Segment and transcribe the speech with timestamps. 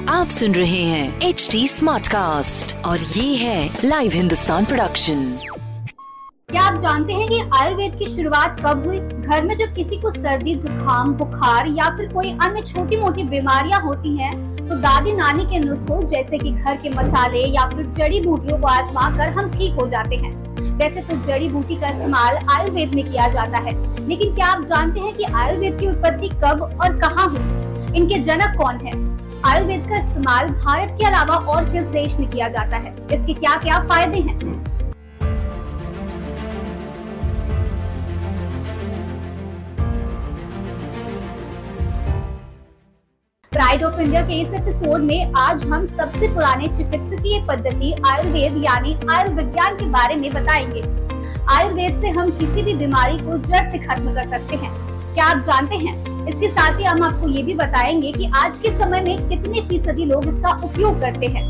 [0.09, 5.39] आप सुन रहे हैं एच डी स्मार्ट कास्ट और ये है लाइव हिंदुस्तान प्रोडक्शन
[6.51, 8.99] क्या आप जानते हैं कि आयुर्वेद की शुरुआत कब हुई?
[8.99, 13.81] घर में जब किसी को सर्दी जुकाम बुखार या फिर कोई अन्य छोटी मोटी बीमारियाँ
[13.81, 18.21] होती हैं, तो दादी नानी के नुस्खों जैसे कि घर के मसाले या फिर जड़ी
[18.21, 20.40] बूटियों को आजमा कर हम ठीक हो जाते हैं।
[20.81, 23.73] वैसे तो जड़ी बूटी का इस्तेमाल आयुर्वेद में किया जाता है।
[24.09, 27.97] लेकिन क्या आप जानते हैं कि आयुर्वेद की उत्पत्ति कब और कहाँ हुई?
[27.99, 28.93] इनके जनक कौन है?
[29.45, 32.95] आयुर्वेद का इस्तेमाल भारत के अलावा और किस देश में किया जाता है?
[33.13, 34.39] इसके क्या क्या फ़ायदे हैं?
[43.71, 48.97] प्राइड ऑफ़ इंडिया के इस एपिसोड में आज हम सबसे पुराने चिकित्सकीय पद्धति आयुर्वेद, यानी
[49.11, 50.83] आयुर्विज्ञान के बारे में बताएँगे।
[51.49, 54.73] आयुर्वेद से हम किसी भी बीमारी को जड़ से खत्म कर सकते हैं।
[55.15, 55.95] क्या आप जानते हैं?
[56.27, 60.05] इसके साथ ही हम आपको ये भी बताएँगे कि आज के समय में कितने फ़ीसदी
[60.05, 61.47] लोग इसका उपयोग करते हैं।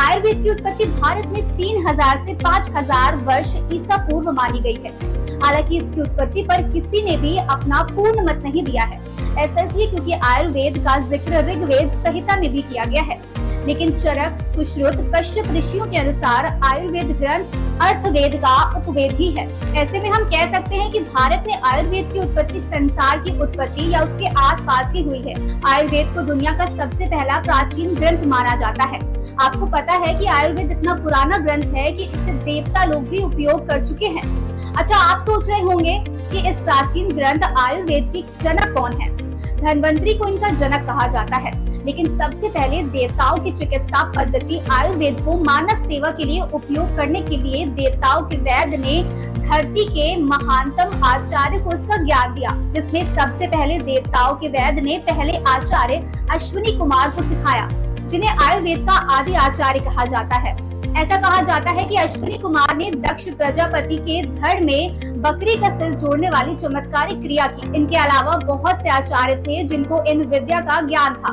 [0.00, 4.80] आयुर्वेद की उत्पत्ति भारत में तीन हज़ार से पाँच हज़ार वर्ष ईसा पूर्व मानी गई
[4.84, 4.98] है।
[5.42, 8.98] हालाँकि इसकी उत्पत्ति पर किसी ने भी अपना पूर्ण मत नहीं दिया है।
[9.38, 13.18] ऐसा इसलिए क्योंकि आयुर्वेद का ज़िक्र ऋग्वेद संहिता में भी किया गया है।
[13.66, 20.00] लेकिन चरक, सुश्रुत, कश्यप ऋषियों के अनुसार आयुर्वेद ग्रंथ अर्थवेद का उपवेद ही है। ऐसे
[20.00, 24.00] में हम कह सकते हैं कि भारत में आयुर्वेद की उत्पत्ति संसार की उत्पत्ति या
[24.02, 25.34] उसके आसपास ही हुई है।
[25.66, 29.00] आयुर्वेद को दुनिया का सबसे पहला प्राचीन ग्रंथ माना जाता है।
[29.40, 33.68] आपको पता है कि आयुर्वेद इतना पुराना ग्रंथ है कि इसे देवता लोग भी उपयोग
[33.68, 38.74] कर चुके हैं। अच्छा आप सोच रहे होंगे कि इस प्राचीन ग्रंथ आयुर्वेद की जनक
[38.78, 39.16] कौन है?
[39.56, 45.20] धनवंतरी को इनका जनक कहा जाता है। लेकिन सबसे पहले देवताओं की चिकित्सा पद्धति आयुर्वेद
[45.20, 49.02] को मानव सेवा के लिए उपयोग करने के लिए देवताओं के वैद्य ने
[49.40, 54.98] धरती के महानतम आचार्य को इसका ज्ञान दिया, जिसमें सबसे पहले देवताओं के वैद्य ने
[54.98, 57.68] पहले आचार्य अश्विनी कुमार को सिखाया,
[58.08, 60.69] जिन्हें आयुर्वेद का आदि आचार्य कहा जाता है।
[61.00, 65.70] ऐसा कहा जाता है कि अश्विनी कुमार ने दक्ष प्रजापति के धड़ में बकरी का
[65.70, 70.60] सिर जोड़ने वाली चमत्कारिक क्रिया की। इनके अलावा बहुत से आचार्य थे जिनको इन विद्या
[70.60, 71.30] का ज्ञान था।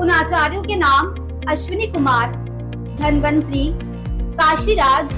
[0.00, 1.14] उन आचार्यों के नाम
[1.48, 2.32] अश्विनी कुमार,
[3.00, 3.70] धनवंतरी,
[4.32, 5.12] काशीराज,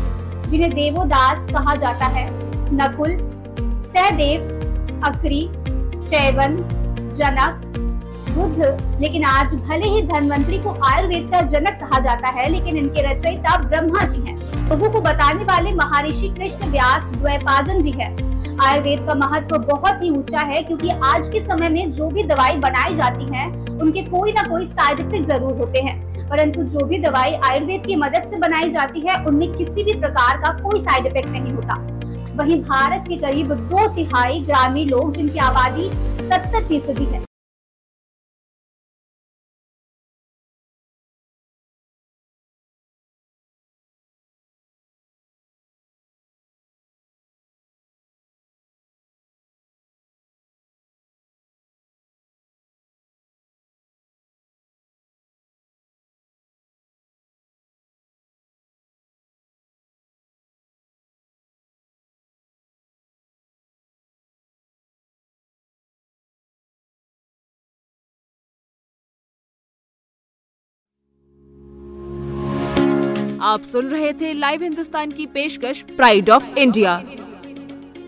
[0.51, 2.29] जिन्हें देवोदास कहा जाता है,
[2.75, 3.19] नकुल,
[3.89, 4.41] सहदेव,
[5.05, 5.49] अक्री,
[6.07, 6.57] चैवन,
[7.17, 7.65] जनक
[8.29, 13.03] बुद्ध। लेकिन आज भले ही धनवंतरी को आयुर्वेद का जनक कहा जाता है, लेकिन इनके
[13.03, 14.37] रचयिता ब्रह्मा जी हैं।
[14.69, 18.11] लोगों को बताने वाले महर्षि कृष्ण व्यास द्वैपाजन जी है।
[18.61, 22.57] आयुर्वेद का महत्व बहुत ही ऊँचा है, क्योंकि आज के समय में जो भी दवाई
[22.57, 23.47] बनाई जाती है,
[23.81, 25.97] उनके कोई ना कोई साइड इफ़ेक्ट ज़रूर होते हैं।
[26.29, 30.37] परंतु जो भी दवाई आयुर्वेद की मदद से बनाई जाती है, उनमें किसी भी प्रकार
[30.37, 31.77] का कोई साइड इफ़ेक्ट नहीं होता।
[32.37, 35.89] वहीं भारत के करीब दो तिहाई ग्रामीण लोग, जिनकी आबादी
[36.29, 37.28] सत्तर फ़ीसदी है।
[73.49, 77.05] आप सुन रहे थे लाइव हिंदुस्तान की पेशकश प्राइड ऑफ़ इंडिया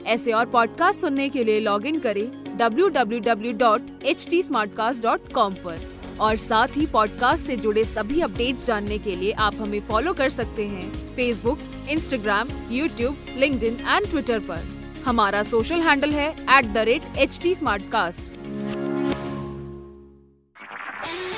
[0.06, 5.90] ऐसे और पॉडकास्ट सुनने के लिए लॉग इन करें www.htsmartcast.com पर।
[6.20, 10.30] और साथ ही पॉडकास्ट से जुड़े सभी अपडेट्स जानने के लिए आप हमें फॉलो कर
[10.30, 11.58] सकते हैं Facebook
[11.90, 14.68] Instagram YouTube link and Twitter पर।
[15.04, 16.64] हमारा सोशल हैंडल है एट